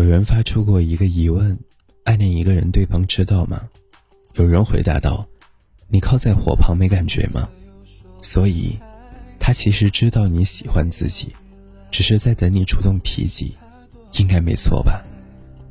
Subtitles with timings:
[0.00, 1.58] 有人发出过一个疑问：
[2.04, 3.68] 暗恋一个人，对方知道吗？
[4.32, 5.28] 有人回答道
[5.88, 7.46] ：“你靠在火旁没感觉吗？”
[8.22, 8.78] 所以，
[9.38, 11.34] 他其实知道你喜欢自己，
[11.90, 13.54] 只是在等你主动提及，
[14.14, 15.04] 应该没错吧？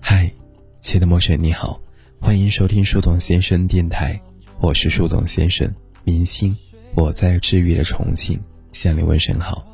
[0.00, 0.32] 嗨，
[0.78, 1.78] 亲爱的陌生人，你好，
[2.18, 4.18] 欢迎收听树洞先生电台，
[4.58, 5.70] 我是树洞先生，
[6.02, 6.56] 明星，
[6.96, 8.40] 我在治愈的重庆
[8.72, 9.66] 向你问声好。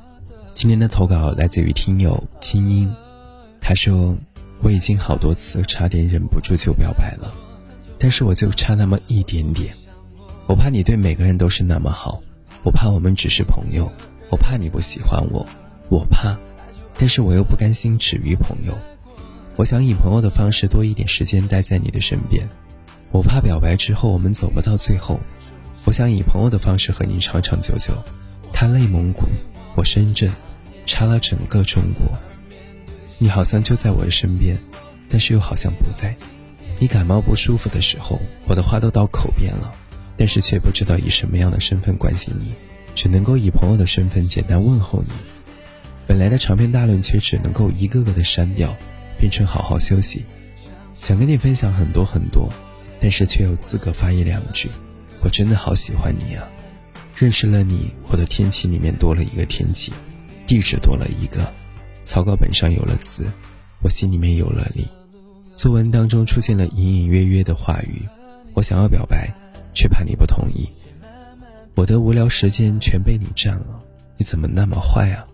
[0.54, 2.92] 今天的投稿来自于听友清音，
[3.60, 4.18] 他说。
[4.62, 7.32] 我已经好多次差点忍不住就表白了，
[7.98, 9.74] 但是我就差那么一点点。
[10.46, 12.22] 我怕你对每个人都是那么好，
[12.62, 13.90] 我怕我们只是朋友，
[14.30, 15.46] 我怕你不喜欢我，
[15.88, 16.36] 我怕，
[16.98, 18.76] 但是我又不甘心止于朋友。
[19.56, 22.48] 我想以朋友的方式多一点时间待在你的身边，
[23.10, 25.20] 我怕表白之后我们走不到最后。
[25.84, 27.94] 我想以朋友的方式和你长长久久。
[28.52, 29.22] 他内蒙古，
[29.74, 30.30] 我深圳，
[30.84, 32.18] 差了整个中国。
[33.22, 34.58] 你好像就在我的身边，
[35.10, 36.16] 但是又好像不在。
[36.78, 39.70] 你感冒不舒服的时候，我的话都到口边了，
[40.16, 42.54] 但是却不知道以什么样的身份关心你，
[42.94, 45.12] 只能够以朋友的身份简单问候你。
[46.06, 48.74] 本来的长篇大论却只能够一个个的删掉，
[49.18, 50.24] 变成好好休息。
[50.98, 52.50] 想跟你分享很多很多，
[53.00, 54.70] 但是却有资格发一两句。
[55.20, 56.48] 我真的好喜欢你啊！
[57.14, 59.92] 认识了你，我的天气里面多了一个天气，
[60.46, 61.52] 地址多了一个。
[62.10, 63.30] 草稿本上有了字，
[63.84, 64.84] 我心里面有了你。
[65.54, 68.02] 作文当中出现了隐隐约约的话语，
[68.52, 69.32] 我想要表白，
[69.72, 70.68] 却怕你不同意。
[71.76, 73.80] 我的无聊时间全被你占了，
[74.16, 75.24] 你怎么那么坏啊？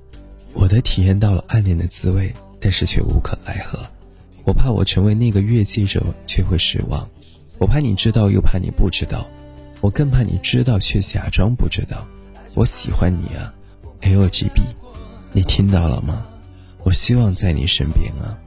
[0.53, 3.81] 我的体验到了暗恋的滋味，但是却无可奈何。
[4.45, 7.09] 我怕我成为那个越界者，却会失望。
[7.57, 9.27] 我怕你知道，又怕你不知道。
[9.81, 12.07] 我更怕你知道，却假装不知道。
[12.53, 13.51] 我喜欢你啊
[14.03, 14.61] ，L G B，
[15.33, 16.27] 你听到了吗？
[16.87, 18.39] 我希望在你身边啊。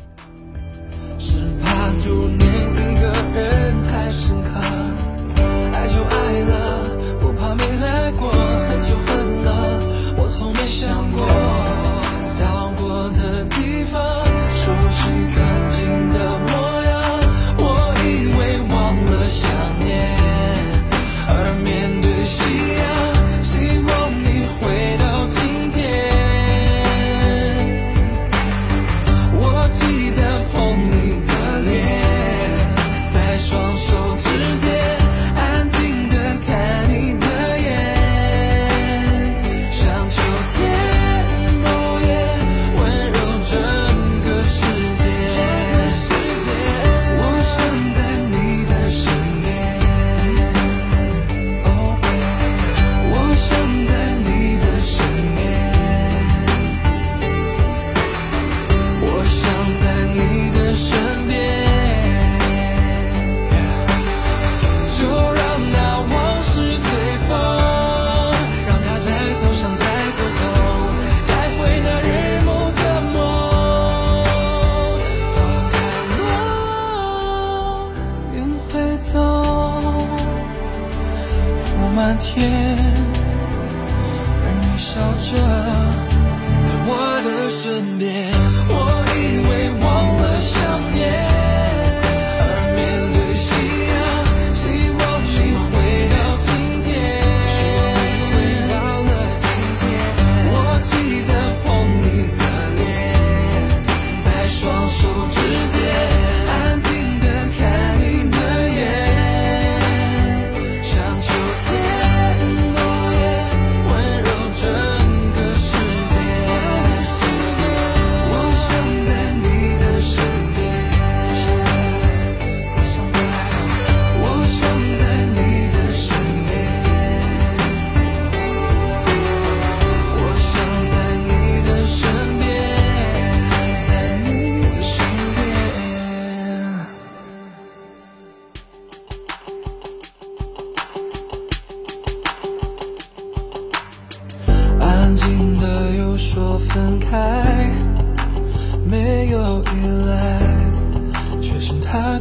[82.34, 82.89] 天，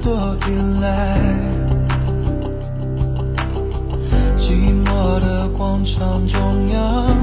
[0.09, 0.49] 多依
[0.81, 1.19] 赖。
[4.37, 7.15] 寂寞的广场中央，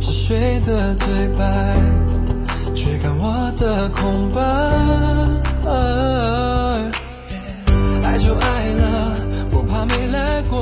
[0.00, 1.76] 是谁的对白？
[2.74, 4.42] 追赶我的空白。
[8.02, 9.14] 爱就爱了，
[9.48, 10.60] 不怕没来过，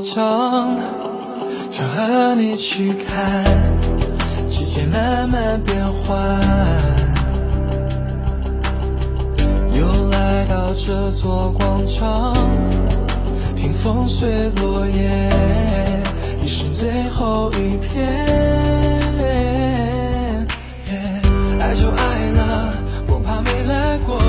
[0.00, 0.76] 唱
[1.70, 3.44] 想和你去看
[4.48, 6.18] 季节慢慢变换
[9.72, 12.34] 又来到这座广场
[13.56, 15.30] 听风随落叶
[16.42, 18.58] 已是最后一片。
[21.60, 22.72] 爱就爱了
[23.06, 24.27] 不怕没来过。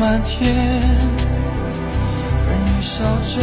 [0.00, 0.56] 漫天
[2.46, 3.42] 而你笑着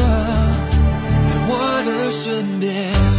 [1.30, 3.16] 在我的身边。